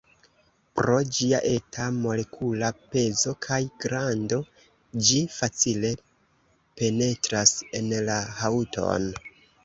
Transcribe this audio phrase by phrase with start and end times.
[0.77, 4.39] Pro ĝia eta molekula pezo kaj grando,
[5.09, 5.91] ĝi facile
[6.81, 9.07] penetras en la haŭton.